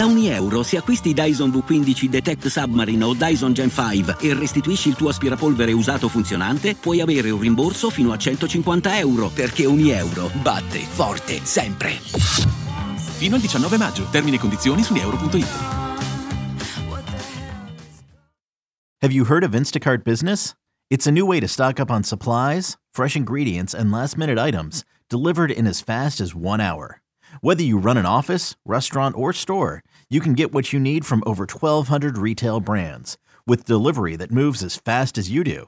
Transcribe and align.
Da 0.00 0.06
ogni 0.06 0.28
euro, 0.28 0.62
se 0.62 0.78
acquisti 0.78 1.12
Dyson 1.12 1.50
V15 1.50 2.06
Detect 2.06 2.46
Submarine 2.46 3.04
o 3.04 3.12
Dyson 3.12 3.52
Gen 3.52 3.68
5 3.68 4.16
e 4.18 4.32
restituisci 4.32 4.88
il 4.88 4.94
tuo 4.94 5.10
aspirapolvere 5.10 5.72
usato 5.72 6.08
funzionante, 6.08 6.74
puoi 6.74 7.02
avere 7.02 7.28
un 7.28 7.38
rimborso 7.38 7.90
fino 7.90 8.10
a 8.10 8.16
150 8.16 8.98
euro, 8.98 9.28
perché 9.28 9.66
ogni 9.66 9.90
euro 9.90 10.30
batte 10.40 10.78
forte 10.78 11.40
sempre. 11.42 11.90
Fino 13.18 13.34
al 13.34 13.42
19 13.42 13.76
maggio. 13.76 14.06
Termini 14.10 14.36
e 14.36 14.38
condizioni 14.38 14.82
su 14.82 14.94
euro.it. 14.94 15.46
Have 19.02 19.12
you 19.12 19.26
heard 19.26 19.44
of 19.44 19.52
Instacart 19.52 20.02
Business? 20.02 20.54
It's 20.88 21.06
a 21.06 21.10
new 21.10 21.26
way 21.26 21.40
to 21.40 21.46
stock 21.46 21.78
up 21.78 21.90
on 21.90 22.04
supplies, 22.04 22.78
fresh 22.94 23.16
ingredients, 23.16 23.74
and 23.74 23.90
last 23.90 24.16
minute 24.16 24.38
items 24.38 24.82
delivered 25.10 25.50
in 25.50 25.66
as 25.66 25.82
fast 25.82 26.22
as 26.22 26.34
one 26.34 26.62
hour. 26.62 27.02
Whether 27.40 27.62
you 27.62 27.78
run 27.78 27.96
an 27.96 28.06
office, 28.06 28.56
restaurant, 28.66 29.16
or 29.16 29.32
store, 29.32 29.82
you 30.08 30.20
can 30.20 30.34
get 30.34 30.52
what 30.52 30.72
you 30.72 30.80
need 30.80 31.06
from 31.06 31.22
over 31.26 31.44
1,200 31.44 32.18
retail 32.18 32.60
brands 32.60 33.16
with 33.46 33.64
delivery 33.64 34.16
that 34.16 34.30
moves 34.30 34.62
as 34.62 34.76
fast 34.76 35.16
as 35.16 35.30
you 35.30 35.42
do. 35.42 35.66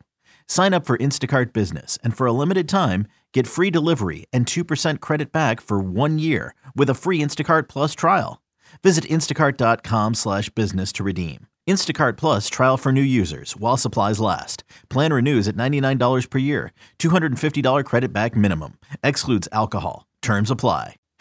Sign 0.49 0.75
up 0.75 0.85
for 0.85 0.99
Instacart 0.99 1.53
Business 1.53 1.99
and 2.05 2.17
for 2.17 2.27
a 2.27 2.33
limited 2.33 2.69
time, 2.69 3.07
get 3.33 3.47
free 3.47 3.71
delivery 3.71 4.27
and 4.33 4.47
2% 4.47 5.01
credit 5.01 5.33
back 5.33 5.61
for 5.61 5.81
one 5.81 6.19
year 6.19 6.55
with 6.77 6.91
a 6.91 6.95
free 6.95 7.21
Instacart 7.21 7.69
Plus 7.69 7.95
trial. 7.95 8.43
Visit 8.83 9.05
instacart.com 9.05 10.15
slash 10.15 10.49
business 10.51 10.93
to 10.93 11.05
redeem. 11.05 11.47
Instacart 11.69 12.17
Plus 12.17 12.49
trial 12.49 12.77
for 12.77 12.93
new 12.93 13.01
users 13.03 13.57
while 13.57 13.77
supplies 13.77 14.21
last. 14.21 14.65
Plan 14.89 15.13
renews 15.13 15.47
at 15.49 15.57
$99 15.57 16.29
per 16.29 16.39
year. 16.39 16.73
$250 16.99 17.85
credit 17.85 18.13
back 18.13 18.37
minimum. 18.37 18.79
Excludes 19.03 19.49
alcohol. 19.53 20.07
Terms 20.23 20.51
apply. 20.51 20.97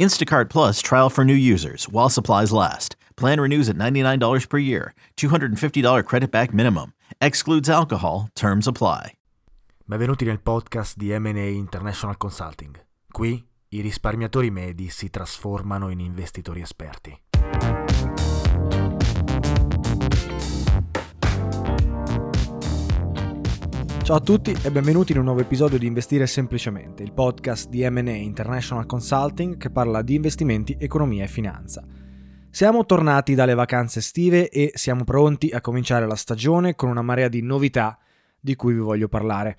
Instacart 0.00 0.50
Plus 0.50 0.80
trial 0.80 1.10
for 1.10 1.24
new 1.24 1.34
users 1.34 1.88
while 1.88 2.08
supplies 2.08 2.52
last. 2.52 2.96
Plan 3.16 3.38
renews 3.38 3.68
at 3.68 3.76
$99 3.76 4.48
per 4.48 4.58
year. 4.58 4.94
$250 5.16 6.04
credit 6.04 6.30
back 6.30 6.52
minimum. 6.52 6.92
Excludes 7.20 7.68
alcohol. 7.68 8.28
Terms 8.34 8.66
apply. 8.66 9.12
Benvenuti 9.86 10.24
nel 10.24 10.40
podcast 10.40 10.96
di 10.96 11.12
M&A 11.12 11.50
International 11.50 12.16
Consulting. 12.16 12.74
Qui 13.10 13.46
i 13.68 13.80
risparmiatori 13.82 14.50
medi 14.50 14.88
si 14.88 15.10
trasformano 15.10 15.90
in 15.90 16.00
investitori 16.00 16.62
esperti. 16.62 17.83
Ciao 24.04 24.16
a 24.16 24.20
tutti 24.20 24.54
e 24.62 24.70
benvenuti 24.70 25.12
in 25.12 25.18
un 25.18 25.24
nuovo 25.24 25.40
episodio 25.40 25.78
di 25.78 25.86
Investire 25.86 26.26
Semplicemente, 26.26 27.02
il 27.02 27.14
podcast 27.14 27.70
di 27.70 27.88
M&A 27.88 28.10
International 28.10 28.84
Consulting 28.84 29.56
che 29.56 29.70
parla 29.70 30.02
di 30.02 30.14
investimenti, 30.14 30.76
economia 30.78 31.24
e 31.24 31.26
finanza. 31.26 31.82
Siamo 32.50 32.84
tornati 32.84 33.34
dalle 33.34 33.54
vacanze 33.54 34.00
estive 34.00 34.50
e 34.50 34.72
siamo 34.74 35.04
pronti 35.04 35.48
a 35.48 35.62
cominciare 35.62 36.06
la 36.06 36.16
stagione 36.16 36.74
con 36.74 36.90
una 36.90 37.00
marea 37.00 37.28
di 37.28 37.40
novità 37.40 37.98
di 38.38 38.54
cui 38.56 38.74
vi 38.74 38.80
voglio 38.80 39.08
parlare. 39.08 39.56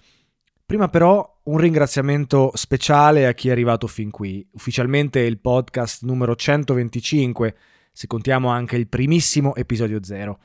Prima 0.64 0.90
però 0.90 1.42
un 1.46 1.58
ringraziamento 1.58 2.52
speciale 2.54 3.26
a 3.26 3.34
chi 3.34 3.48
è 3.48 3.52
arrivato 3.52 3.88
fin 3.88 4.12
qui, 4.12 4.48
ufficialmente 4.52 5.22
il 5.22 5.40
podcast 5.40 6.04
numero 6.04 6.36
125, 6.36 7.56
se 7.92 8.06
contiamo 8.06 8.50
anche 8.50 8.76
il 8.76 8.88
primissimo 8.88 9.56
episodio 9.56 10.04
zero. 10.04 10.38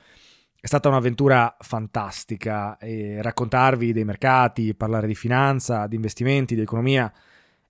È 0.63 0.67
stata 0.67 0.91
un'avventura 0.91 1.57
fantastica 1.59 2.77
e 2.77 3.23
raccontarvi 3.23 3.95
dei 3.95 4.05
mercati, 4.05 4.75
parlare 4.75 5.07
di 5.07 5.15
finanza, 5.15 5.87
di 5.87 5.97
investimenti, 5.97 6.55
di 6.55 6.61
economia 6.61 7.11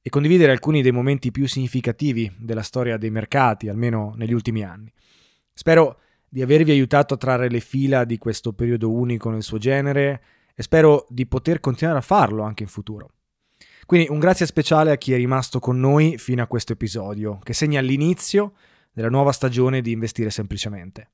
e 0.03 0.11
condividere 0.11 0.51
alcuni 0.51 0.83
dei 0.83 0.91
momenti 0.91 1.31
più 1.31 1.47
significativi 1.47 2.35
della 2.37 2.63
storia 2.63 2.97
dei 2.97 3.11
mercati, 3.11 3.69
almeno 3.69 4.13
negli 4.17 4.33
ultimi 4.33 4.65
anni. 4.65 4.93
Spero 5.53 6.01
di 6.29 6.43
avervi 6.43 6.73
aiutato 6.73 7.15
a 7.15 7.17
trarre 7.17 7.49
le 7.49 7.61
fila 7.61 8.03
di 8.03 8.19
questo 8.19 8.53
periodo 8.55 8.91
unico 8.91 9.31
nel 9.31 9.45
suo 9.45 9.59
genere 9.59 10.23
e 10.53 10.63
spero 10.65 11.07
di 11.11 11.27
poter 11.27 11.61
continuare 11.61 11.99
a 11.99 12.03
farlo 12.03 12.43
anche 12.43 12.65
in 12.65 12.69
futuro. 12.69 13.13
Quindi 13.87 14.09
un 14.11 14.19
grazie 14.19 14.47
speciale 14.47 14.91
a 14.91 14.97
chi 14.97 15.13
è 15.13 15.17
rimasto 15.17 15.61
con 15.61 15.79
noi 15.79 16.19
fino 16.19 16.43
a 16.43 16.49
questo 16.49 16.73
episodio, 16.73 17.39
che 17.45 17.53
segna 17.53 17.81
l'inizio 17.81 18.55
della 18.93 19.09
nuova 19.09 19.31
stagione 19.31 19.81
di 19.81 19.93
Investire 19.93 20.31
Semplicemente. 20.31 21.11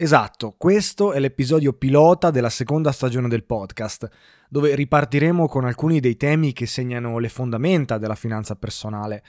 Esatto, 0.00 0.54
questo 0.56 1.10
è 1.10 1.18
l'episodio 1.18 1.72
pilota 1.72 2.30
della 2.30 2.50
seconda 2.50 2.92
stagione 2.92 3.26
del 3.26 3.42
podcast, 3.42 4.08
dove 4.48 4.76
ripartiremo 4.76 5.48
con 5.48 5.64
alcuni 5.64 5.98
dei 5.98 6.16
temi 6.16 6.52
che 6.52 6.66
segnano 6.66 7.18
le 7.18 7.28
fondamenta 7.28 7.98
della 7.98 8.14
finanza 8.14 8.54
personale. 8.54 9.24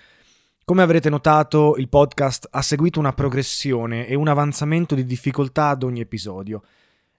Come 0.63 0.83
avrete 0.83 1.09
notato, 1.09 1.75
il 1.77 1.89
podcast 1.89 2.49
ha 2.51 2.61
seguito 2.61 2.99
una 2.99 3.13
progressione 3.13 4.05
e 4.05 4.13
un 4.13 4.27
avanzamento 4.27 4.93
di 4.93 5.05
difficoltà 5.05 5.69
ad 5.69 5.81
ogni 5.81 6.01
episodio. 6.01 6.61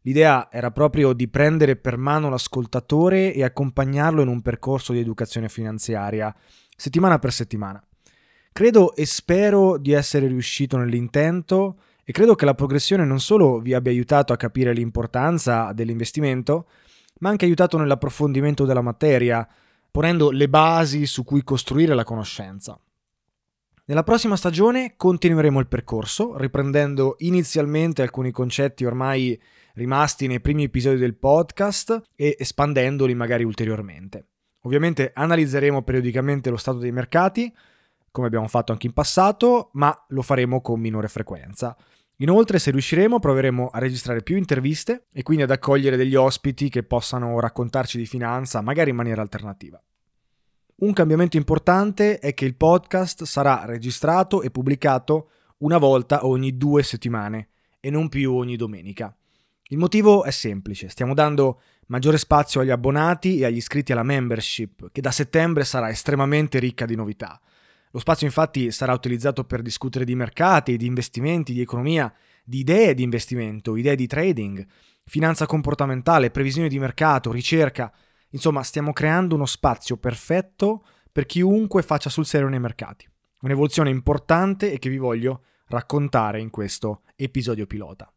L'idea 0.03 0.49
era 0.49 0.71
proprio 0.71 1.13
di 1.13 1.27
prendere 1.27 1.75
per 1.75 1.97
mano 1.97 2.29
l'ascoltatore 2.29 3.35
e 3.35 3.43
accompagnarlo 3.43 4.23
in 4.23 4.29
un 4.29 4.43
percorso 4.43 4.93
di 4.93 5.01
educazione 5.01 5.49
finanziaria, 5.49 6.33
settimana 6.77 7.19
per 7.19 7.33
settimana. 7.33 7.85
Credo 8.53 8.95
e 8.95 9.05
spero 9.07 9.77
di 9.77 9.91
essere 9.91 10.29
riuscito 10.29 10.77
nell'intento 10.77 11.79
e 12.11 12.13
credo 12.13 12.35
che 12.35 12.45
la 12.45 12.57
progressione 12.57 13.05
non 13.05 13.21
solo 13.21 13.61
vi 13.61 13.73
abbia 13.73 13.93
aiutato 13.93 14.33
a 14.33 14.37
capire 14.37 14.73
l'importanza 14.73 15.73
dell'investimento, 15.73 16.67
ma 17.21 17.29
anche 17.29 17.45
aiutato 17.45 17.79
nell'approfondimento 17.79 18.65
della 18.65 18.81
materia, 18.81 19.47
ponendo 19.93 20.33
le 20.33 20.49
basi 20.49 21.07
su 21.07 21.23
cui 21.23 21.45
costruire 21.45 21.95
la 21.95 22.03
conoscenza. 22.03 22.77
Nella 23.85 24.03
prossima 24.03 24.35
stagione 24.35 24.95
continueremo 24.97 25.61
il 25.61 25.69
percorso, 25.69 26.37
riprendendo 26.37 27.15
inizialmente 27.19 28.03
alcuni 28.03 28.33
concetti 28.33 28.85
ormai 28.85 29.41
rimasti 29.75 30.27
nei 30.27 30.41
primi 30.41 30.65
episodi 30.65 30.99
del 30.99 31.15
podcast 31.15 32.03
e 32.17 32.35
espandendoli 32.37 33.15
magari 33.15 33.45
ulteriormente. 33.45 34.27
Ovviamente 34.63 35.13
analizzeremo 35.15 35.83
periodicamente 35.83 36.51
lo 36.51 36.57
stato 36.57 36.79
dei 36.79 36.91
mercati, 36.91 37.55
come 38.11 38.27
abbiamo 38.27 38.49
fatto 38.49 38.73
anche 38.73 38.89
in 38.89 38.95
passato, 38.95 39.71
ma 39.75 39.97
lo 40.09 40.23
faremo 40.23 40.61
con 40.61 40.81
minore 40.81 41.07
frequenza. 41.07 41.77
Inoltre, 42.21 42.59
se 42.59 42.71
riusciremo, 42.71 43.19
proveremo 43.19 43.69
a 43.69 43.79
registrare 43.79 44.23
più 44.23 44.37
interviste 44.37 45.07
e 45.11 45.23
quindi 45.23 45.43
ad 45.43 45.51
accogliere 45.51 45.97
degli 45.97 46.15
ospiti 46.15 46.69
che 46.69 46.83
possano 46.83 47.41
raccontarci 47.41 47.97
di 47.97 48.05
finanza, 48.05 48.61
magari 48.61 48.91
in 48.91 48.97
maniera 48.97 49.23
alternativa. 49.23 49.83
Un 50.77 50.93
cambiamento 50.93 51.39
importante 51.39 52.19
è 52.19 52.35
che 52.35 52.45
il 52.45 52.57
podcast 52.57 53.25
sarà 53.25 53.65
registrato 53.65 54.43
e 54.43 54.51
pubblicato 54.51 55.31
una 55.59 55.79
volta 55.79 56.27
ogni 56.27 56.57
due 56.57 56.83
settimane 56.83 57.49
e 57.81 57.91
non 57.91 58.11
più 58.11 58.35
ogni 58.35 58.57
domenica. 58.57 59.15
Il 59.69 59.79
motivo 59.79 60.25
è 60.25 60.31
semplice, 60.31 60.91
stiamo 60.91 61.15
dando 61.15 61.61
maggiore 61.87 62.19
spazio 62.19 62.61
agli 62.61 62.71
abbonati 62.71 63.39
e 63.39 63.47
agli 63.47 63.57
iscritti 63.57 63.93
alla 63.93 64.03
membership, 64.03 64.91
che 64.93 65.01
da 65.01 65.11
settembre 65.11 65.65
sarà 65.65 65.89
estremamente 65.89 66.59
ricca 66.59 66.85
di 66.85 66.97
novità. 66.97 67.41
Lo 67.93 67.99
spazio 67.99 68.27
infatti 68.27 68.71
sarà 68.71 68.93
utilizzato 68.93 69.45
per 69.45 69.63
discutere 69.63 70.05
di 70.05 70.15
mercati, 70.15 70.77
di 70.77 70.87
investimenti, 70.87 71.53
di 71.53 71.61
economia, 71.61 72.13
di 72.45 72.59
idee 72.59 72.95
di 72.95 73.03
investimento, 73.03 73.77
idee 73.77 73.97
di 73.97 74.07
trading, 74.07 74.65
finanza 75.05 75.47
comportamentale, 75.47 76.31
previsioni 76.31 76.69
di 76.69 76.79
mercato, 76.79 77.33
ricerca. 77.33 77.93
Insomma, 78.31 78.63
stiamo 78.63 78.93
creando 78.93 79.35
uno 79.35 79.47
spazio 79.47 79.97
perfetto 79.97 80.85
per 81.11 81.27
chiunque 81.27 81.83
faccia 81.83 82.11
sul 82.11 82.27
serio 82.27 82.49
nei 82.49 82.61
mercati. 82.61 83.09
Un'evoluzione 83.41 83.91
importante 83.91 84.73
e 84.73 84.79
che 84.79 84.89
vi 84.89 84.99
voglio 84.99 85.45
raccontare 85.67 86.41
in 86.41 86.51
questo 86.51 87.03
episodio 87.17 87.67
pilota. 87.67 88.13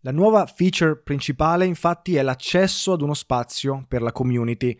La 0.00 0.12
nuova 0.12 0.46
feature 0.46 0.96
principale 0.96 1.66
infatti 1.66 2.16
è 2.16 2.22
l'accesso 2.22 2.92
ad 2.92 3.02
uno 3.02 3.12
spazio 3.12 3.84
per 3.86 4.00
la 4.00 4.12
community 4.12 4.78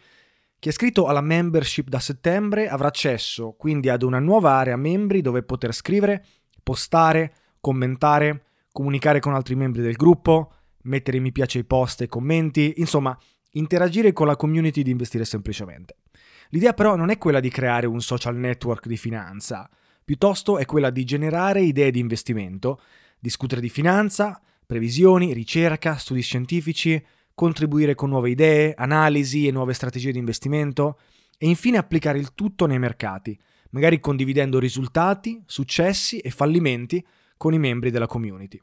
chi 0.60 0.68
è 0.68 0.70
iscritto 0.70 1.06
alla 1.06 1.22
membership 1.22 1.88
da 1.88 1.98
settembre 1.98 2.68
avrà 2.68 2.88
accesso 2.88 3.54
quindi 3.58 3.88
ad 3.88 4.02
una 4.02 4.18
nuova 4.18 4.52
area 4.52 4.76
membri 4.76 5.22
dove 5.22 5.42
poter 5.42 5.72
scrivere, 5.72 6.22
postare, 6.62 7.32
commentare, 7.60 8.44
comunicare 8.70 9.20
con 9.20 9.32
altri 9.32 9.54
membri 9.54 9.80
del 9.80 9.96
gruppo, 9.96 10.52
mettere 10.82 11.18
mi 11.18 11.32
piace 11.32 11.58
ai 11.58 11.64
post 11.64 12.02
e 12.02 12.08
commenti, 12.08 12.74
insomma, 12.76 13.18
interagire 13.52 14.12
con 14.12 14.26
la 14.26 14.36
community 14.36 14.82
di 14.82 14.90
investire 14.90 15.24
semplicemente. 15.24 15.96
L'idea 16.50 16.74
però 16.74 16.94
non 16.94 17.08
è 17.08 17.16
quella 17.16 17.40
di 17.40 17.48
creare 17.48 17.86
un 17.86 18.02
social 18.02 18.36
network 18.36 18.86
di 18.86 18.98
finanza, 18.98 19.66
piuttosto 20.04 20.58
è 20.58 20.66
quella 20.66 20.90
di 20.90 21.04
generare 21.04 21.62
idee 21.62 21.90
di 21.90 22.00
investimento, 22.00 22.82
discutere 23.18 23.62
di 23.62 23.70
finanza, 23.70 24.38
previsioni, 24.66 25.32
ricerca, 25.32 25.96
studi 25.96 26.20
scientifici, 26.20 27.02
contribuire 27.40 27.94
con 27.94 28.10
nuove 28.10 28.28
idee, 28.28 28.75
analisi 28.76 29.46
e 29.46 29.50
nuove 29.50 29.72
strategie 29.72 30.12
di 30.12 30.19
investimento 30.19 30.98
e 31.38 31.48
infine 31.48 31.78
applicare 31.78 32.19
il 32.19 32.34
tutto 32.34 32.66
nei 32.66 32.78
mercati, 32.78 33.34
magari 33.70 33.98
condividendo 33.98 34.58
risultati, 34.58 35.42
successi 35.46 36.19
e 36.19 36.28
fallimenti 36.28 37.02
con 37.38 37.54
i 37.54 37.58
membri 37.58 37.90
della 37.90 38.06
community. 38.06 38.60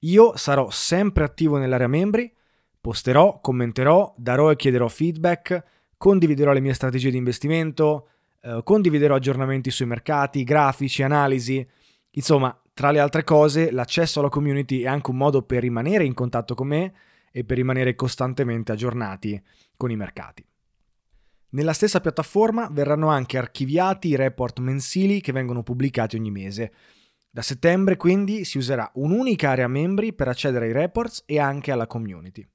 Io 0.00 0.36
sarò 0.36 0.70
sempre 0.70 1.22
attivo 1.22 1.56
nell'area 1.56 1.86
membri, 1.86 2.34
posterò, 2.80 3.38
commenterò, 3.40 4.12
darò 4.18 4.50
e 4.50 4.56
chiederò 4.56 4.88
feedback, 4.88 5.62
condividerò 5.96 6.50
le 6.50 6.58
mie 6.58 6.74
strategie 6.74 7.12
di 7.12 7.18
investimento, 7.18 8.08
eh, 8.40 8.60
condividerò 8.64 9.14
aggiornamenti 9.14 9.70
sui 9.70 9.86
mercati, 9.86 10.42
grafici, 10.42 11.04
analisi. 11.04 11.64
Insomma, 12.10 12.60
tra 12.74 12.90
le 12.90 12.98
altre 12.98 13.22
cose, 13.22 13.70
l'accesso 13.70 14.18
alla 14.18 14.30
community 14.30 14.80
è 14.80 14.88
anche 14.88 15.10
un 15.10 15.16
modo 15.16 15.42
per 15.42 15.60
rimanere 15.62 16.02
in 16.02 16.12
contatto 16.12 16.56
con 16.56 16.66
me 16.66 16.92
e 17.36 17.44
per 17.44 17.58
rimanere 17.58 17.94
costantemente 17.94 18.72
aggiornati 18.72 19.38
con 19.76 19.90
i 19.90 19.96
mercati. 19.96 20.42
Nella 21.50 21.74
stessa 21.74 22.00
piattaforma 22.00 22.66
verranno 22.72 23.08
anche 23.08 23.36
archiviati 23.36 24.08
i 24.08 24.16
report 24.16 24.58
mensili 24.60 25.20
che 25.20 25.32
vengono 25.32 25.62
pubblicati 25.62 26.16
ogni 26.16 26.30
mese. 26.30 26.72
Da 27.28 27.42
settembre 27.42 27.98
quindi 27.98 28.46
si 28.46 28.56
userà 28.56 28.90
un'unica 28.94 29.50
area 29.50 29.68
membri 29.68 30.14
per 30.14 30.28
accedere 30.28 30.64
ai 30.64 30.72
reports 30.72 31.24
e 31.26 31.38
anche 31.38 31.72
alla 31.72 31.86
community. 31.86 32.48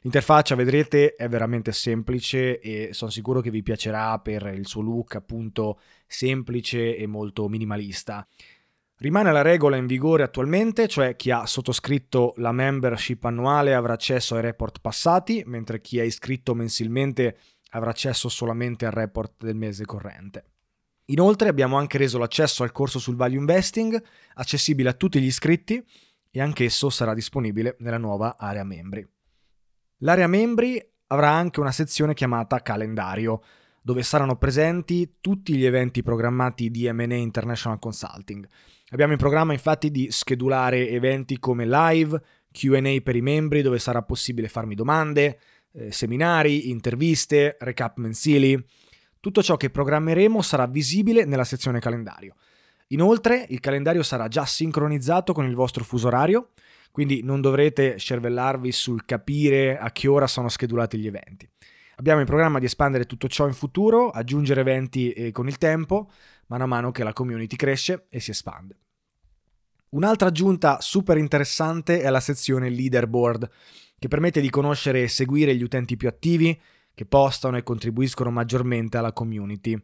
L'interfaccia, 0.00 0.56
vedrete, 0.56 1.14
è 1.14 1.28
veramente 1.28 1.70
semplice 1.70 2.58
e 2.58 2.88
sono 2.94 3.12
sicuro 3.12 3.40
che 3.40 3.50
vi 3.50 3.62
piacerà 3.62 4.18
per 4.18 4.52
il 4.52 4.66
suo 4.66 4.82
look 4.82 5.14
appunto 5.14 5.78
semplice 6.04 6.96
e 6.96 7.06
molto 7.06 7.48
minimalista. 7.48 8.26
Rimane 8.98 9.30
la 9.30 9.42
regola 9.42 9.76
in 9.76 9.86
vigore 9.86 10.22
attualmente, 10.22 10.88
cioè 10.88 11.16
chi 11.16 11.30
ha 11.30 11.44
sottoscritto 11.44 12.32
la 12.38 12.50
membership 12.50 13.24
annuale 13.24 13.74
avrà 13.74 13.92
accesso 13.92 14.36
ai 14.36 14.40
report 14.40 14.80
passati, 14.80 15.42
mentre 15.46 15.82
chi 15.82 15.98
è 15.98 16.02
iscritto 16.02 16.54
mensilmente 16.54 17.36
avrà 17.70 17.90
accesso 17.90 18.30
solamente 18.30 18.86
al 18.86 18.92
report 18.92 19.44
del 19.44 19.54
mese 19.54 19.84
corrente. 19.84 20.44
Inoltre 21.06 21.50
abbiamo 21.50 21.76
anche 21.76 21.98
reso 21.98 22.16
l'accesso 22.16 22.62
al 22.62 22.72
corso 22.72 22.98
sul 22.98 23.16
value 23.16 23.38
investing 23.38 24.02
accessibile 24.34 24.88
a 24.88 24.94
tutti 24.94 25.20
gli 25.20 25.26
iscritti 25.26 25.84
e 26.30 26.40
anch'esso 26.40 26.88
sarà 26.88 27.12
disponibile 27.12 27.76
nella 27.80 27.98
nuova 27.98 28.36
area 28.38 28.64
membri. 28.64 29.06
L'area 29.98 30.26
membri 30.26 30.82
avrà 31.08 31.30
anche 31.30 31.60
una 31.60 31.70
sezione 31.70 32.14
chiamata 32.14 32.62
calendario, 32.62 33.42
dove 33.86 34.02
saranno 34.02 34.34
presenti 34.34 35.18
tutti 35.20 35.54
gli 35.54 35.64
eventi 35.64 36.02
programmati 36.02 36.72
di 36.72 36.90
M&A 36.90 37.14
International 37.14 37.78
Consulting 37.78 38.48
Abbiamo 38.90 39.12
in 39.12 39.18
programma 39.18 39.52
infatti 39.52 39.90
di 39.90 40.12
schedulare 40.12 40.88
eventi 40.90 41.40
come 41.40 41.66
live, 41.66 42.22
QA 42.52 43.00
per 43.02 43.16
i 43.16 43.20
membri 43.20 43.62
dove 43.62 43.80
sarà 43.80 44.02
possibile 44.02 44.46
farmi 44.46 44.76
domande, 44.76 45.40
eh, 45.72 45.90
seminari, 45.90 46.70
interviste, 46.70 47.56
recap 47.58 47.98
mensili. 47.98 48.64
Tutto 49.18 49.42
ciò 49.42 49.56
che 49.56 49.70
programmeremo 49.70 50.40
sarà 50.40 50.66
visibile 50.66 51.24
nella 51.24 51.42
sezione 51.42 51.80
calendario. 51.80 52.36
Inoltre 52.88 53.44
il 53.48 53.58
calendario 53.58 54.04
sarà 54.04 54.28
già 54.28 54.46
sincronizzato 54.46 55.32
con 55.32 55.46
il 55.46 55.56
vostro 55.56 55.82
fuso 55.82 56.06
orario, 56.06 56.50
quindi 56.92 57.22
non 57.24 57.40
dovrete 57.40 57.98
cervellarvi 57.98 58.70
sul 58.70 59.04
capire 59.04 59.78
a 59.78 59.90
che 59.90 60.06
ora 60.06 60.28
sono 60.28 60.48
schedulati 60.48 60.96
gli 60.96 61.08
eventi. 61.08 61.48
Abbiamo 61.98 62.20
in 62.20 62.26
programma 62.26 62.58
di 62.58 62.66
espandere 62.66 63.06
tutto 63.06 63.26
ciò 63.26 63.46
in 63.46 63.54
futuro, 63.54 64.10
aggiungere 64.10 64.60
eventi 64.60 65.12
eh, 65.12 65.32
con 65.32 65.48
il 65.48 65.56
tempo, 65.56 66.10
mano 66.48 66.64
a 66.64 66.66
mano 66.66 66.90
che 66.90 67.02
la 67.02 67.14
community 67.14 67.56
cresce 67.56 68.06
e 68.10 68.20
si 68.20 68.32
espande. 68.32 68.76
Un'altra 69.90 70.28
aggiunta 70.28 70.78
super 70.82 71.16
interessante 71.16 72.02
è 72.02 72.10
la 72.10 72.20
sezione 72.20 72.68
leaderboard, 72.68 73.48
che 73.98 74.08
permette 74.08 74.42
di 74.42 74.50
conoscere 74.50 75.04
e 75.04 75.08
seguire 75.08 75.56
gli 75.56 75.62
utenti 75.62 75.96
più 75.96 76.06
attivi, 76.06 76.60
che 76.92 77.06
postano 77.06 77.56
e 77.56 77.62
contribuiscono 77.62 78.30
maggiormente 78.30 78.98
alla 78.98 79.14
community. 79.14 79.80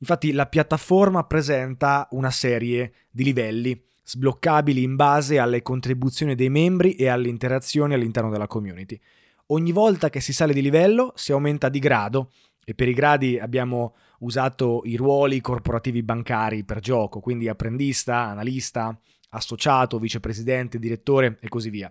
Infatti 0.00 0.32
la 0.32 0.46
piattaforma 0.46 1.24
presenta 1.24 2.08
una 2.10 2.30
serie 2.30 2.92
di 3.10 3.24
livelli 3.24 3.82
sbloccabili 4.04 4.82
in 4.82 4.96
base 4.96 5.38
alle 5.38 5.62
contribuzioni 5.62 6.34
dei 6.34 6.50
membri 6.50 6.94
e 6.94 7.08
alle 7.08 7.28
interazioni 7.28 7.94
all'interno 7.94 8.28
della 8.28 8.46
community. 8.46 9.00
Ogni 9.50 9.72
volta 9.72 10.10
che 10.10 10.20
si 10.20 10.34
sale 10.34 10.52
di 10.52 10.60
livello 10.60 11.12
si 11.14 11.32
aumenta 11.32 11.70
di 11.70 11.78
grado 11.78 12.32
e 12.64 12.74
per 12.74 12.86
i 12.86 12.92
gradi 12.92 13.38
abbiamo 13.38 13.94
usato 14.18 14.82
i 14.84 14.94
ruoli 14.96 15.40
corporativi 15.40 16.02
bancari 16.02 16.64
per 16.64 16.80
gioco, 16.80 17.20
quindi 17.20 17.48
apprendista, 17.48 18.26
analista, 18.26 18.98
associato, 19.30 19.98
vicepresidente, 19.98 20.78
direttore 20.78 21.38
e 21.40 21.48
così 21.48 21.70
via. 21.70 21.90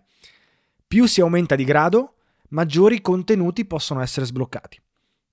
Più 0.88 1.07
si 1.07 1.19
aumenta 1.19 1.56
di 1.56 1.63
grado, 1.63 2.18
maggiori 2.50 3.01
contenuti 3.01 3.65
possono 3.65 4.01
essere 4.01 4.27
sbloccati. 4.27 4.80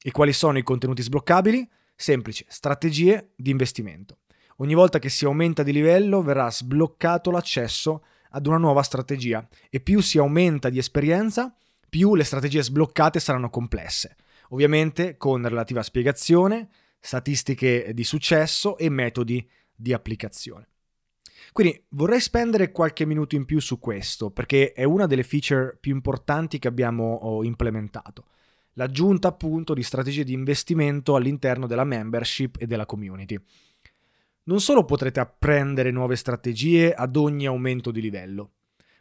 E 0.02 0.10
quali 0.10 0.32
sono 0.32 0.56
i 0.56 0.62
contenuti 0.62 1.02
sbloccabili? 1.02 1.68
Semplice, 1.94 2.46
strategie 2.48 3.32
di 3.36 3.50
investimento. 3.50 4.20
Ogni 4.56 4.74
volta 4.74 4.98
che 4.98 5.10
si 5.10 5.26
aumenta 5.26 5.62
di 5.62 5.72
livello 5.72 6.22
verrà 6.22 6.50
sbloccato 6.50 7.30
l'accesso 7.30 8.04
ad 8.30 8.46
una 8.46 8.56
nuova 8.56 8.82
strategia 8.82 9.46
e 9.68 9.80
più 9.80 10.00
si 10.00 10.16
aumenta 10.16 10.70
di 10.70 10.78
esperienza, 10.78 11.54
più 11.94 12.16
le 12.16 12.24
strategie 12.24 12.60
sbloccate 12.60 13.20
saranno 13.20 13.50
complesse, 13.50 14.16
ovviamente 14.48 15.16
con 15.16 15.46
relativa 15.46 15.80
spiegazione, 15.80 16.68
statistiche 16.98 17.92
di 17.94 18.02
successo 18.02 18.76
e 18.76 18.88
metodi 18.88 19.48
di 19.72 19.92
applicazione. 19.92 20.70
Quindi 21.52 21.84
vorrei 21.90 22.18
spendere 22.18 22.72
qualche 22.72 23.06
minuto 23.06 23.36
in 23.36 23.44
più 23.44 23.60
su 23.60 23.78
questo, 23.78 24.32
perché 24.32 24.72
è 24.72 24.82
una 24.82 25.06
delle 25.06 25.22
feature 25.22 25.76
più 25.78 25.94
importanti 25.94 26.58
che 26.58 26.66
abbiamo 26.66 27.38
implementato. 27.44 28.24
L'aggiunta 28.72 29.28
appunto 29.28 29.72
di 29.72 29.84
strategie 29.84 30.24
di 30.24 30.32
investimento 30.32 31.14
all'interno 31.14 31.68
della 31.68 31.84
membership 31.84 32.56
e 32.58 32.66
della 32.66 32.86
community. 32.86 33.38
Non 34.46 34.60
solo 34.60 34.84
potrete 34.84 35.20
apprendere 35.20 35.92
nuove 35.92 36.16
strategie 36.16 36.92
ad 36.92 37.14
ogni 37.14 37.46
aumento 37.46 37.92
di 37.92 38.00
livello, 38.00 38.50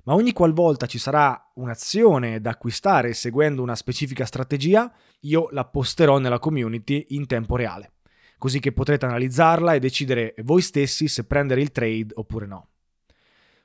ma 0.03 0.13
ogni 0.13 0.33
qualvolta 0.33 0.85
ci 0.85 0.97
sarà 0.97 1.51
un'azione 1.55 2.41
da 2.41 2.51
acquistare 2.51 3.13
seguendo 3.13 3.61
una 3.61 3.75
specifica 3.75 4.25
strategia, 4.25 4.91
io 5.21 5.47
la 5.51 5.65
posterò 5.65 6.17
nella 6.17 6.39
community 6.39 7.05
in 7.09 7.25
tempo 7.25 7.55
reale, 7.55 7.93
così 8.37 8.59
che 8.59 8.73
potrete 8.73 9.05
analizzarla 9.05 9.73
e 9.73 9.79
decidere 9.79 10.33
voi 10.43 10.61
stessi 10.61 11.07
se 11.07 11.25
prendere 11.25 11.61
il 11.61 11.71
trade 11.71 12.07
oppure 12.15 12.45
no. 12.45 12.67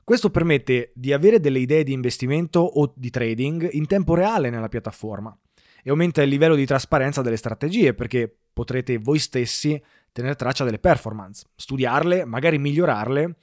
Questo 0.04 0.30
permette 0.30 0.92
di 0.94 1.12
avere 1.12 1.38
delle 1.38 1.58
idee 1.58 1.84
di 1.84 1.92
investimento 1.92 2.60
o 2.60 2.92
di 2.96 3.10
trading 3.10 3.68
in 3.72 3.86
tempo 3.86 4.14
reale 4.14 4.48
nella 4.48 4.68
piattaforma 4.68 5.36
e 5.82 5.90
aumenta 5.90 6.22
il 6.22 6.30
livello 6.30 6.54
di 6.54 6.64
trasparenza 6.64 7.20
delle 7.20 7.36
strategie 7.36 7.92
perché 7.92 8.34
potrete 8.52 8.96
voi 8.96 9.18
stessi 9.18 9.80
tenere 10.10 10.34
traccia 10.34 10.64
delle 10.64 10.78
performance, 10.78 11.46
studiarle, 11.54 12.24
magari 12.24 12.58
migliorarle 12.58 13.36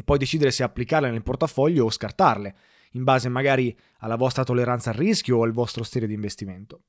e 0.00 0.02
poi 0.02 0.16
decidere 0.16 0.50
se 0.50 0.62
applicarle 0.62 1.10
nel 1.10 1.22
portafoglio 1.22 1.84
o 1.84 1.90
scartarle, 1.90 2.56
in 2.92 3.04
base 3.04 3.28
magari 3.28 3.76
alla 3.98 4.16
vostra 4.16 4.44
tolleranza 4.44 4.90
al 4.90 4.96
rischio 4.96 5.36
o 5.36 5.42
al 5.42 5.52
vostro 5.52 5.84
stile 5.84 6.06
di 6.06 6.14
investimento. 6.14 6.84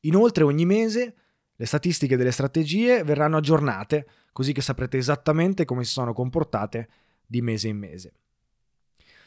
Inoltre 0.00 0.42
ogni 0.42 0.66
mese 0.66 1.14
le 1.54 1.66
statistiche 1.66 2.16
delle 2.16 2.32
strategie 2.32 3.04
verranno 3.04 3.36
aggiornate, 3.36 4.08
così 4.32 4.52
che 4.52 4.60
saprete 4.60 4.96
esattamente 4.96 5.64
come 5.64 5.84
si 5.84 5.92
sono 5.92 6.12
comportate 6.12 6.88
di 7.24 7.40
mese 7.42 7.68
in 7.68 7.78
mese. 7.78 8.14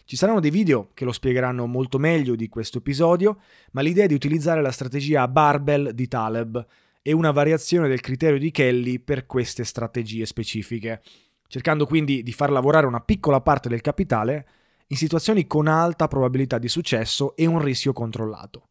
Ci 0.03 0.17
saranno 0.17 0.41
dei 0.41 0.51
video 0.51 0.89
che 0.93 1.05
lo 1.05 1.13
spiegheranno 1.13 1.65
molto 1.67 1.97
meglio 1.97 2.35
di 2.35 2.49
questo 2.49 2.79
episodio, 2.79 3.39
ma 3.71 3.79
l'idea 3.79 4.03
è 4.03 4.07
di 4.07 4.13
utilizzare 4.13 4.61
la 4.61 4.73
strategia 4.73 5.25
barbell 5.29 5.91
di 5.91 6.09
Taleb 6.09 6.67
e 7.01 7.13
una 7.13 7.31
variazione 7.31 7.87
del 7.87 8.01
criterio 8.01 8.37
di 8.37 8.51
Kelly 8.51 8.99
per 8.99 9.25
queste 9.25 9.63
strategie 9.63 10.25
specifiche, 10.25 11.01
cercando 11.47 11.85
quindi 11.85 12.23
di 12.23 12.31
far 12.31 12.51
lavorare 12.51 12.85
una 12.85 13.01
piccola 13.01 13.41
parte 13.41 13.69
del 13.69 13.81
capitale 13.81 14.47
in 14.87 14.97
situazioni 14.97 15.47
con 15.47 15.67
alta 15.67 16.07
probabilità 16.07 16.57
di 16.57 16.67
successo 16.67 17.35
e 17.35 17.45
un 17.45 17.59
rischio 17.59 17.93
controllato, 17.93 18.69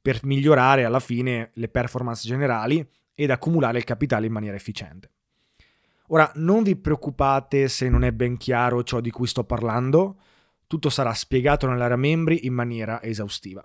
per 0.00 0.20
migliorare 0.24 0.84
alla 0.84 1.00
fine 1.00 1.50
le 1.54 1.68
performance 1.68 2.26
generali 2.26 2.86
ed 3.14 3.30
accumulare 3.30 3.78
il 3.78 3.84
capitale 3.84 4.26
in 4.26 4.32
maniera 4.32 4.56
efficiente. 4.56 5.10
Ora, 6.08 6.30
non 6.36 6.62
vi 6.62 6.76
preoccupate 6.76 7.68
se 7.68 7.88
non 7.88 8.02
è 8.02 8.12
ben 8.12 8.36
chiaro 8.36 8.82
ciò 8.82 9.00
di 9.00 9.10
cui 9.10 9.26
sto 9.26 9.44
parlando, 9.44 10.16
tutto 10.66 10.88
sarà 10.88 11.12
spiegato 11.14 11.68
nell'area 11.68 11.96
membri 11.96 12.46
in 12.46 12.54
maniera 12.54 13.02
esaustiva. 13.02 13.64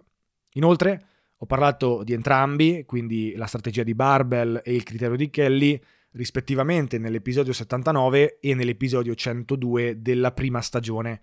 Inoltre, 0.53 1.05
ho 1.37 1.45
parlato 1.45 2.03
di 2.03 2.13
entrambi, 2.13 2.83
quindi 2.85 3.35
la 3.35 3.45
strategia 3.45 3.83
di 3.83 3.95
Barbell 3.95 4.61
e 4.63 4.73
il 4.73 4.83
criterio 4.83 5.15
di 5.15 5.29
Kelly, 5.29 5.81
rispettivamente 6.15 6.97
nell'episodio 6.97 7.53
79 7.53 8.39
e 8.39 8.53
nell'episodio 8.53 9.13
102 9.15 10.01
della 10.01 10.31
prima 10.31 10.61
stagione. 10.61 11.21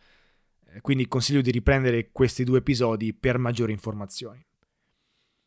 Eh, 0.67 0.81
quindi 0.81 1.09
consiglio 1.09 1.41
di 1.41 1.51
riprendere 1.51 2.11
questi 2.13 2.45
due 2.45 2.59
episodi 2.59 3.13
per 3.15 3.39
maggiori 3.39 3.73
informazioni. 3.73 4.45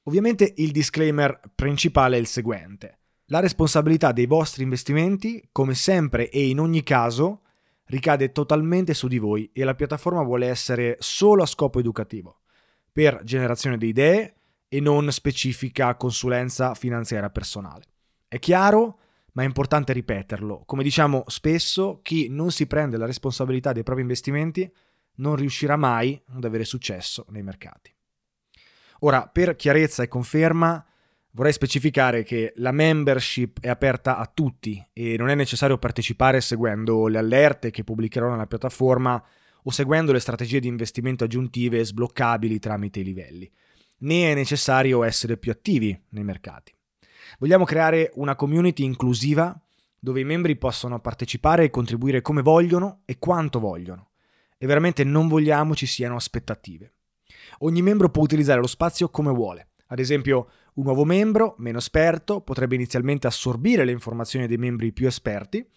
Ovviamente 0.04 0.54
il 0.58 0.72
disclaimer 0.72 1.40
principale 1.54 2.18
è 2.18 2.20
il 2.20 2.28
seguente. 2.28 3.00
La 3.26 3.40
responsabilità 3.40 4.12
dei 4.12 4.28
vostri 4.28 4.64
investimenti, 4.64 5.48
come 5.52 5.74
sempre 5.74 6.30
e 6.30 6.48
in 6.48 6.60
ogni 6.60 6.84
caso, 6.84 7.42
ricade 7.86 8.32
totalmente 8.32 8.94
su 8.94 9.08
di 9.08 9.18
voi 9.18 9.50
e 9.52 9.64
la 9.64 9.74
piattaforma 9.74 10.22
vuole 10.22 10.48
essere 10.48 10.98
solo 11.00 11.42
a 11.42 11.48
scopo 11.48 11.80
educativo, 11.80 12.42
per 12.92 13.22
generazione 13.24 13.78
di 13.78 13.88
idee 13.88 14.36
e 14.68 14.80
non 14.80 15.12
specifica 15.12 15.96
consulenza 15.96 16.76
finanziaria 16.76 17.30
personale. 17.32 17.86
È 18.28 18.38
chiaro, 18.38 19.00
ma 19.36 19.44
è 19.44 19.46
importante 19.46 19.94
ripeterlo. 19.94 20.64
Come 20.66 20.84
diciamo 20.84 21.24
spesso, 21.28 22.00
chi 22.02 22.28
non 22.30 22.52
si 22.52 22.68
prende 22.68 22.98
la 22.98 23.06
responsabilità 23.06 23.74
dei 23.74 23.84
propri 23.84 24.02
investimenti 24.02 24.70
non 25.16 25.36
riuscirà 25.36 25.76
mai 25.76 26.22
ad 26.34 26.44
avere 26.44 26.64
successo 26.64 27.26
nei 27.30 27.44
mercati. 27.44 27.94
Ora, 29.00 29.28
per 29.28 29.56
chiarezza 29.56 30.04
e 30.04 30.08
conferma, 30.08 30.84
vorrei 31.32 31.52
specificare 31.52 32.24
che 32.24 32.54
la 32.58 32.72
membership 32.72 33.60
è 33.60 33.68
aperta 33.68 34.18
a 34.18 34.30
tutti 34.34 34.84
e 34.94 35.18
non 35.18 35.30
è 35.30 35.36
necessario 35.36 35.78
partecipare 35.78 36.40
seguendo 36.40 37.08
le 37.08 37.18
allerte 37.18 37.72
che 37.72 37.84
pubblicherò 37.84 38.30
nella 38.30 38.48
piattaforma 38.48 39.22
o 39.64 39.72
seguendo 39.72 40.14
le 40.14 40.20
strategie 40.20 40.62
di 40.62 40.70
investimento 40.70 41.26
aggiuntive 41.26 41.84
sbloccabili 41.84 42.58
tramite 42.60 43.02
i 43.02 43.04
livelli, 43.04 43.52
né 44.00 44.32
è 44.32 44.34
necessario 44.34 45.04
essere 45.04 45.36
più 45.36 45.52
attivi 45.52 46.00
nei 46.10 46.24
mercati. 46.24 46.74
Vogliamo 47.40 47.66
creare 47.66 48.12
una 48.16 48.36
community 48.36 48.84
inclusiva 48.84 49.60
dove 50.00 50.20
i 50.20 50.24
membri 50.24 50.56
possono 50.56 51.00
partecipare 51.00 51.64
e 51.64 51.70
contribuire 51.70 52.22
come 52.22 52.42
vogliono 52.42 53.02
e 53.06 53.18
quanto 53.18 53.60
vogliono. 53.60 54.10
E 54.58 54.68
veramente 54.68 55.04
non 55.04 55.28
vogliamo 55.28 55.76
ci 55.76 55.86
siano 55.86 56.16
aspettative. 56.16 56.94
Ogni 57.60 57.82
membro 57.82 58.10
può 58.10 58.22
utilizzare 58.22 58.60
lo 58.60 58.68
spazio 58.68 59.10
come 59.10 59.32
vuole. 59.32 59.70
Ad 59.88 60.00
esempio, 60.00 60.50
un 60.76 60.84
nuovo 60.84 61.06
membro, 61.06 61.56
meno 61.58 61.78
esperto, 61.78 62.42
potrebbe 62.42 62.76
inizialmente 62.76 63.28
assorbire 63.28 63.86
le 63.86 63.92
informazioni 63.92 64.48
dei 64.48 64.58
membri 64.58 64.92
più 64.92 65.08
esperti, 65.08 65.68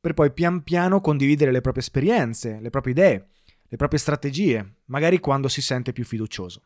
per 0.00 0.14
poi 0.14 0.32
pian 0.32 0.62
piano 0.62 1.00
condividere 1.00 1.52
le 1.52 1.60
proprie 1.60 1.82
esperienze, 1.82 2.58
le 2.60 2.70
proprie 2.70 2.92
idee, 2.92 3.28
le 3.68 3.76
proprie 3.76 4.00
strategie, 4.00 4.74
magari 4.86 5.20
quando 5.20 5.48
si 5.48 5.62
sente 5.62 5.92
più 5.92 6.04
fiducioso. 6.04 6.62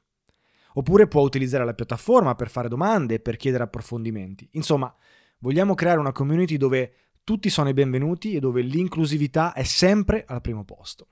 Oppure 0.79 1.09
può 1.09 1.23
utilizzare 1.23 1.65
la 1.65 1.75
piattaforma 1.75 2.35
per 2.35 2.51
fare 2.51 2.69
domande, 2.69 3.19
per 3.19 3.37
chiedere 3.37 3.65
approfondimenti. 3.65 4.49
Insomma, 4.53 4.95
vogliamo 5.39 5.75
creare 5.75 5.99
una 5.99 6.13
community 6.13 6.59
dove 6.59 6.93
tutti 7.25 7.49
sono 7.49 7.71
i 7.71 7.75
benvenuti 7.75 8.35
e 8.35 8.41
dove 8.41 8.61
l'inclusività 8.61 9.55
è 9.55 9.63
sempre 9.63 10.25
al 10.27 10.43
primo 10.43 10.65
posto. 10.65 11.09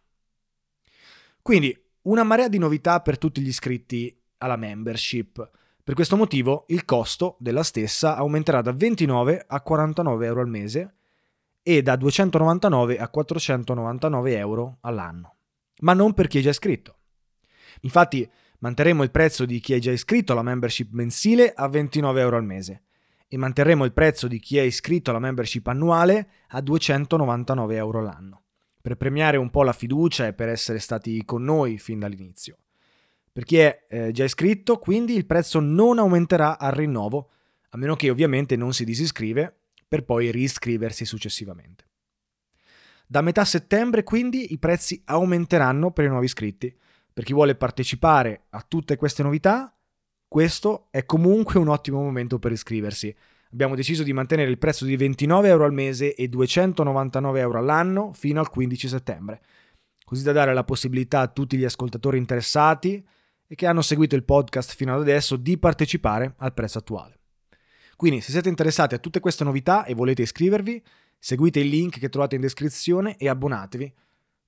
Quindi, 1.40 1.76
una 2.02 2.22
marea 2.24 2.48
di 2.48 2.58
novità 2.58 3.00
per 3.00 3.16
tutti 3.16 3.40
gli 3.40 3.48
iscritti 3.48 4.14
alla 4.38 4.56
membership. 4.56 5.50
Per 5.82 5.94
questo 5.94 6.16
motivo 6.16 6.64
il 6.68 6.84
costo 6.84 7.36
della 7.38 7.62
stessa 7.62 8.16
aumenterà 8.16 8.60
da 8.60 8.72
29 8.72 9.44
a 9.46 9.60
49 9.62 10.26
euro 10.26 10.40
al 10.40 10.48
mese 10.48 10.94
e 11.62 11.80
da 11.80 11.96
299 11.96 12.98
a 12.98 13.08
499 13.08 14.36
euro 14.36 14.76
all'anno. 14.82 15.36
Ma 15.80 15.94
non 15.94 16.12
per 16.12 16.26
chi 16.26 16.38
è 16.38 16.42
già 16.42 16.50
iscritto. 16.50 16.98
Infatti 17.80 18.30
manterremo 18.64 19.02
il 19.02 19.10
prezzo 19.10 19.44
di 19.44 19.60
chi 19.60 19.74
è 19.74 19.78
già 19.78 19.92
iscritto 19.92 20.32
alla 20.32 20.42
membership 20.42 20.92
mensile 20.92 21.52
a 21.52 21.68
29 21.68 22.20
euro 22.22 22.38
al 22.38 22.44
mese 22.44 22.84
e 23.28 23.36
manterremo 23.36 23.84
il 23.84 23.92
prezzo 23.92 24.26
di 24.26 24.38
chi 24.38 24.56
è 24.56 24.62
iscritto 24.62 25.10
alla 25.10 25.18
membership 25.18 25.66
annuale 25.66 26.28
a 26.48 26.62
299 26.62 27.76
euro 27.76 27.98
all'anno 27.98 28.42
per 28.80 28.96
premiare 28.96 29.36
un 29.36 29.50
po' 29.50 29.64
la 29.64 29.74
fiducia 29.74 30.26
e 30.26 30.32
per 30.32 30.48
essere 30.48 30.78
stati 30.78 31.24
con 31.26 31.42
noi 31.42 31.78
fin 31.78 31.98
dall'inizio. 31.98 32.58
Per 33.32 33.44
chi 33.44 33.56
è 33.56 33.86
eh, 33.88 34.12
già 34.12 34.24
iscritto, 34.24 34.78
quindi 34.78 35.14
il 35.14 35.24
prezzo 35.24 35.58
non 35.58 35.98
aumenterà 35.98 36.58
al 36.58 36.72
rinnovo, 36.72 37.30
a 37.70 37.78
meno 37.78 37.96
che 37.96 38.10
ovviamente 38.10 38.56
non 38.56 38.74
si 38.74 38.84
disiscrive 38.84 39.54
per 39.88 40.04
poi 40.04 40.30
riscriversi 40.30 41.06
successivamente. 41.06 41.86
Da 43.06 43.22
metà 43.22 43.44
settembre 43.46 44.02
quindi 44.02 44.52
i 44.52 44.58
prezzi 44.58 45.00
aumenteranno 45.06 45.90
per 45.90 46.04
i 46.04 46.08
nuovi 46.08 46.26
iscritti. 46.26 46.74
Per 47.14 47.24
chi 47.24 47.32
vuole 47.32 47.54
partecipare 47.54 48.46
a 48.50 48.64
tutte 48.66 48.96
queste 48.96 49.22
novità, 49.22 49.74
questo 50.28 50.88
è 50.90 51.06
comunque 51.06 51.58
un 51.58 51.68
ottimo 51.68 52.02
momento 52.02 52.38
per 52.38 52.52
iscriversi 52.52 53.14
abbiamo 53.54 53.76
deciso 53.76 54.02
di 54.02 54.12
mantenere 54.12 54.50
il 54.50 54.58
prezzo 54.58 54.84
di 54.84 54.96
29 54.96 55.48
euro 55.48 55.64
al 55.64 55.72
mese 55.72 56.14
e 56.14 56.26
299 56.28 57.38
euro 57.38 57.58
all'anno 57.58 58.12
fino 58.12 58.40
al 58.40 58.50
15 58.50 58.88
settembre, 58.88 59.40
così 60.04 60.24
da 60.24 60.32
dare 60.32 60.52
la 60.52 60.64
possibilità 60.64 61.20
a 61.20 61.28
tutti 61.28 61.56
gli 61.56 61.64
ascoltatori 61.64 62.18
interessati 62.18 63.06
e 63.46 63.54
che 63.54 63.66
hanno 63.66 63.80
seguito 63.80 64.16
il 64.16 64.24
podcast 64.24 64.74
fino 64.74 64.92
ad 64.92 65.00
adesso 65.00 65.36
di 65.36 65.56
partecipare 65.56 66.34
al 66.38 66.52
prezzo 66.52 66.78
attuale. 66.78 67.20
Quindi 67.94 68.20
se 68.20 68.32
siete 68.32 68.48
interessati 68.48 68.96
a 68.96 68.98
tutte 68.98 69.20
queste 69.20 69.44
novità 69.44 69.84
e 69.84 69.94
volete 69.94 70.22
iscrivervi, 70.22 70.82
seguite 71.16 71.60
il 71.60 71.68
link 71.68 72.00
che 72.00 72.08
trovate 72.08 72.34
in 72.34 72.40
descrizione 72.40 73.16
e 73.16 73.28
abbonatevi. 73.28 73.94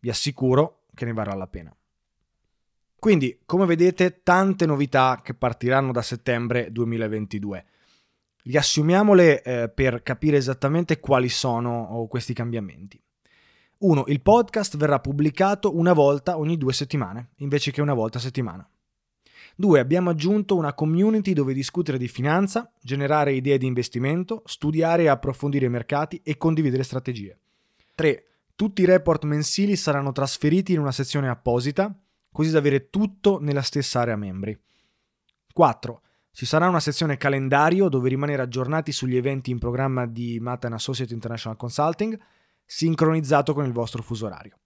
Vi 0.01 0.09
assicuro 0.09 0.87
che 0.93 1.05
ne 1.05 1.13
varrà 1.13 1.35
la 1.35 1.47
pena. 1.47 1.75
Quindi, 3.07 3.39
come 3.47 3.67
vedete, 3.67 4.25
tante 4.25 4.67
novità 4.67 5.21
che 5.23 5.33
partiranno 5.33 5.93
da 5.93 6.03
settembre 6.03 6.73
2022 6.73 7.65
riassumiamole 8.43 9.43
eh, 9.45 9.69
per 9.69 10.03
capire 10.03 10.39
esattamente 10.39 10.99
quali 10.99 11.29
sono 11.29 12.05
questi 12.11 12.35
cambiamenti. 12.35 13.01
1. 13.79 14.07
Il 14.09 14.23
podcast 14.23 14.77
verrà 14.77 14.99
pubblicato 14.99 15.77
una 15.77 15.93
volta 15.93 16.37
ogni 16.37 16.59
due 16.59 16.73
settimane, 16.73 17.29
invece 17.37 17.71
che 17.71 17.81
una 17.81 17.95
volta 17.95 18.19
a 18.19 18.23
settimana. 18.23 18.69
2. 19.55 19.79
Abbiamo 19.79 20.11
aggiunto 20.11 20.57
una 20.57 20.75
community 20.75 21.33
dove 21.33 21.55
discutere 21.55 21.99
di 21.99 22.09
finanza, 22.09 22.73
generare 22.83 23.35
idee 23.35 23.59
di 23.59 23.67
investimento, 23.67 24.43
studiare 24.47 25.05
e 25.05 25.09
approfondire 25.11 25.67
i 25.67 25.71
mercati 25.71 26.21
e 26.25 26.37
condividere 26.37 26.83
strategie. 26.83 27.39
3. 27.95 28.25
Tutti 28.57 28.83
i 28.83 28.85
report 28.85 29.23
mensili 29.23 29.77
saranno 29.77 30.11
trasferiti 30.11 30.73
in 30.73 30.81
una 30.81 30.91
sezione 30.91 31.29
apposita, 31.29 31.97
così 32.37 32.51
da 32.51 32.59
avere 32.59 32.91
tutto 32.91 33.39
nella 33.41 33.63
stessa 33.63 34.01
area 34.01 34.15
membri. 34.15 34.55
4. 35.55 36.03
Ci 36.33 36.45
sarà 36.45 36.69
una 36.69 36.81
sezione 36.81 37.17
calendario 37.17 37.89
dove 37.89 38.11
rimanere 38.11 38.43
aggiornati 38.43 38.93
sugli 38.93 39.17
eventi 39.17 39.51
in 39.51 39.59
programma 39.59 40.05
di 40.05 40.39
Matan 40.39 40.75
Associate 40.75 41.15
International 41.15 41.57
Consulting, 41.57 42.21
sincronizzato 42.63 43.55
con 43.55 43.65
il 43.65 43.73
vostro 43.73 44.03
fuso 44.03 44.27
orario. 44.27 44.59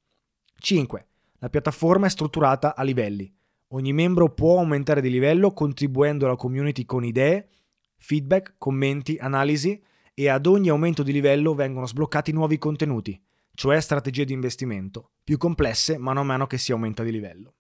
5. 0.59 1.07
La 1.39 1.49
piattaforma 1.49 2.07
è 2.07 2.11
strutturata 2.11 2.75
a 2.75 2.83
livelli. 2.83 3.33
Ogni 3.69 3.93
membro 3.93 4.35
può 4.35 4.59
aumentare 4.59 5.01
di 5.01 5.09
livello 5.09 5.53
contribuendo 5.53 6.27
alla 6.27 6.35
community 6.35 6.85
con 6.85 7.05
idee, 7.05 7.51
feedback, 7.99 8.55
commenti, 8.59 9.17
analisi 9.21 9.81
e 10.13 10.29
ad 10.29 10.47
ogni 10.47 10.71
aumento 10.71 11.05
di 11.05 11.13
livello 11.13 11.55
vengono 11.55 11.87
sbloccati 11.87 12.33
nuovi 12.33 12.59
contenuti, 12.59 13.23
cioè 13.55 13.81
strategie 13.81 14.25
di 14.25 14.33
investimento, 14.33 15.13
più 15.23 15.37
complesse 15.37 15.99
mano 15.99 16.19
a 16.19 16.25
mano 16.25 16.49
che 16.49 16.59
si 16.59 16.73
aumenta 16.73 17.05
di 17.05 17.13
livello. 17.13 17.55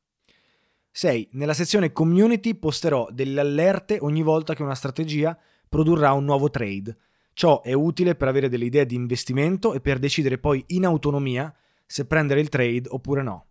6. 0.92 1.28
Nella 1.32 1.54
sezione 1.54 1.92
community 1.92 2.54
posterò 2.54 3.09
delle 3.11 3.40
allerte 3.40 3.99
ogni 4.00 4.23
volta 4.23 4.54
che 4.54 4.62
una 4.62 4.75
strategia 4.75 5.38
produrrà 5.68 6.12
un 6.12 6.25
nuovo 6.25 6.50
trade. 6.50 6.97
Ciò 7.32 7.62
è 7.62 7.73
utile 7.73 8.16
per 8.16 8.28
avere 8.28 8.49
delle 8.49 8.64
idee 8.64 8.87
di 8.87 8.97
investimento 8.97 9.73
e 9.73 9.80
per 9.80 9.99
decidere 9.99 10.38
poi 10.38 10.62
in 10.68 10.85
autonomia 10.85 11.54
se 11.87 12.06
prendere 12.06 12.40
il 12.40 12.49
trade 12.49 12.82
oppure 12.88 13.23
no. 13.23 13.47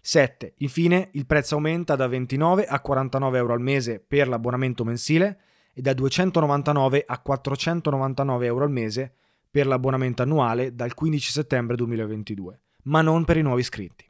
7. 0.00 0.54
Infine, 0.58 1.08
il 1.12 1.24
prezzo 1.24 1.54
aumenta 1.54 1.96
da 1.96 2.06
29 2.06 2.66
a 2.66 2.80
49 2.80 3.38
euro 3.38 3.54
al 3.54 3.60
mese 3.60 4.04
per 4.06 4.28
l'abbonamento 4.28 4.84
mensile 4.84 5.40
e 5.72 5.80
da 5.80 5.94
299 5.94 7.04
a 7.06 7.18
499 7.18 8.46
euro 8.46 8.64
al 8.64 8.70
mese 8.70 9.14
per 9.50 9.66
l'abbonamento 9.66 10.22
annuale 10.22 10.74
dal 10.74 10.92
15 10.92 11.30
settembre 11.30 11.76
2022, 11.76 12.60
ma 12.84 13.00
non 13.00 13.24
per 13.24 13.38
i 13.38 13.42
nuovi 13.42 13.60
iscritti. 13.60 14.04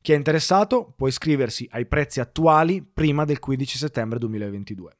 Chi 0.00 0.12
è 0.12 0.16
interessato 0.16 0.92
può 0.96 1.08
iscriversi 1.08 1.68
ai 1.72 1.86
prezzi 1.86 2.20
attuali 2.20 2.82
prima 2.82 3.24
del 3.24 3.38
15 3.38 3.78
settembre 3.78 4.18
2022. 4.18 4.96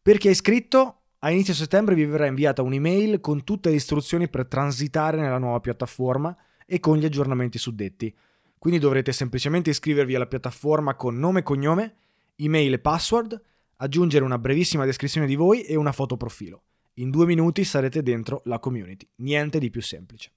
Per 0.00 0.18
chi 0.18 0.28
è 0.28 0.30
iscritto, 0.30 1.02
a 1.18 1.30
inizio 1.30 1.54
settembre 1.54 1.94
vi 1.94 2.04
verrà 2.04 2.26
inviata 2.26 2.62
un'email 2.62 3.20
con 3.20 3.42
tutte 3.42 3.70
le 3.70 3.76
istruzioni 3.76 4.28
per 4.28 4.46
transitare 4.46 5.18
nella 5.18 5.38
nuova 5.38 5.60
piattaforma 5.60 6.36
e 6.64 6.78
con 6.78 6.96
gli 6.96 7.04
aggiornamenti 7.04 7.58
suddetti. 7.58 8.14
Quindi 8.58 8.78
dovrete 8.78 9.12
semplicemente 9.12 9.70
iscrivervi 9.70 10.14
alla 10.14 10.26
piattaforma 10.26 10.94
con 10.94 11.18
nome 11.18 11.40
e 11.40 11.42
cognome, 11.42 11.96
email 12.36 12.74
e 12.74 12.78
password, 12.78 13.40
aggiungere 13.76 14.24
una 14.24 14.38
brevissima 14.38 14.84
descrizione 14.84 15.26
di 15.26 15.34
voi 15.34 15.62
e 15.62 15.76
una 15.76 15.92
foto 15.92 16.16
profilo. 16.16 16.62
In 16.94 17.10
due 17.10 17.26
minuti 17.26 17.64
sarete 17.64 18.02
dentro 18.02 18.42
la 18.44 18.58
community, 18.58 19.08
niente 19.16 19.58
di 19.58 19.70
più 19.70 19.82
semplice. 19.82 20.32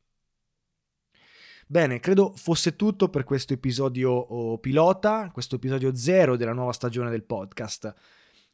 Bene, 1.71 2.01
credo 2.01 2.33
fosse 2.35 2.75
tutto 2.75 3.07
per 3.07 3.23
questo 3.23 3.53
episodio 3.53 4.57
pilota, 4.57 5.29
questo 5.31 5.55
episodio 5.55 5.95
zero 5.95 6.35
della 6.35 6.51
nuova 6.51 6.73
stagione 6.73 7.09
del 7.09 7.23
podcast. 7.23 7.93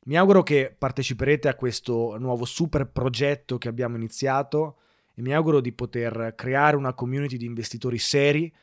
Mi 0.04 0.16
auguro 0.16 0.44
che 0.44 0.76
parteciperete 0.78 1.48
a 1.48 1.56
questo 1.56 2.16
nuovo 2.20 2.46
super 2.46 2.88
progetto 2.88 3.58
che 3.58 3.70
abbiamo 3.70 3.96
iniziato 3.96 4.78
e 5.16 5.24
mi 5.24 5.34
auguro 5.34 5.62
di 5.62 5.72
poter 5.72 6.34
creare 6.36 6.76
una 6.76 6.94
community 6.94 7.38
di 7.38 7.46
investitori 7.46 7.98
seri, 7.98 8.54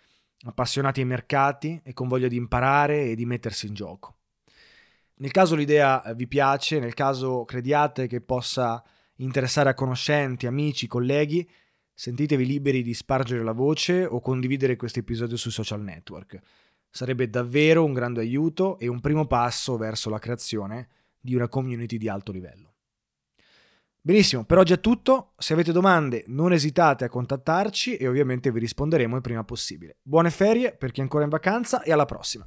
appassionati 0.45 1.01
ai 1.01 1.07
mercati 1.07 1.81
e 1.83 1.93
con 1.93 2.07
voglia 2.07 2.29
di 2.29 2.37
imparare 2.37 3.07
e 3.07 3.17
di 3.17 3.27
mettersi 3.27 3.67
in 3.67 3.75
gioco. 3.75 4.19
Nel 5.15 5.33
caso 5.33 5.57
l'idea 5.57 6.01
vi 6.15 6.29
piace, 6.29 6.79
nel 6.79 6.95
caso 6.95 7.45
crediate 7.45 8.07
che 8.07 8.21
possa 8.21 8.81
interessare 9.17 9.71
a 9.71 9.75
conoscenti, 9.75 10.47
amici, 10.47 10.87
colleghi, 10.87 11.45
Sentitevi 11.97 12.45
liberi 12.45 12.83
di 12.83 12.93
spargere 12.93 13.45
la 13.45 13.53
voce 13.53 14.05
o 14.05 14.21
condividere 14.21 14.75
questo 14.75 14.99
episodio 14.99 15.37
sui 15.37 15.53
social 15.53 15.81
network. 15.81 16.41
Sarebbe 16.91 17.31
davvero 17.31 17.85
un 17.85 17.93
grande 17.93 18.21
aiuto 18.21 18.79
e 18.81 18.89
un 18.89 19.01
primo 19.01 19.27
passo 19.27 19.77
verso 19.77 20.11
la 20.11 20.19
creazione 20.19 20.89
di 21.21 21.37
una 21.37 21.49
community 21.49 21.97
di 21.97 22.09
alto 22.09 22.33
livello. 22.33 22.73
Benissimo, 24.01 24.45
per 24.45 24.59
oggi 24.59 24.73
è 24.73 24.81
tutto. 24.81 25.35
Se 25.39 25.53
avete 25.53 25.71
domande 25.71 26.25
non 26.27 26.53
esitate 26.53 27.05
a 27.05 27.09
contattarci 27.09 27.97
e 27.97 28.09
ovviamente 28.09 28.51
vi 28.51 28.59
risponderemo 28.59 29.15
il 29.15 29.23
prima 29.23 29.45
possibile. 29.45 29.97
Buone 30.03 30.31
ferie 30.31 30.75
per 30.75 30.91
chi 30.91 30.99
è 30.99 31.03
ancora 31.05 31.25
in 31.25 31.31
vacanza 31.31 31.83
e 31.83 31.93
alla 31.93 32.05
prossima. 32.05 32.47